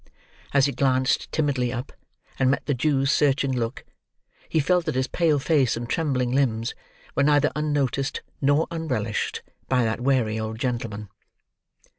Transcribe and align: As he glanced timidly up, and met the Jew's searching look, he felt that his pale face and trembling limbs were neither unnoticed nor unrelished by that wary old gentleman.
As 0.51 0.65
he 0.65 0.71
glanced 0.71 1.31
timidly 1.31 1.71
up, 1.71 1.93
and 2.39 2.49
met 2.49 2.65
the 2.65 2.73
Jew's 2.73 3.11
searching 3.11 3.51
look, 3.51 3.85
he 4.49 4.59
felt 4.59 4.85
that 4.85 4.95
his 4.95 5.05
pale 5.05 5.37
face 5.37 5.77
and 5.77 5.87
trembling 5.87 6.31
limbs 6.31 6.73
were 7.13 7.21
neither 7.21 7.51
unnoticed 7.55 8.23
nor 8.41 8.65
unrelished 8.71 9.43
by 9.69 9.83
that 9.83 10.01
wary 10.01 10.39
old 10.39 10.57
gentleman. 10.57 11.09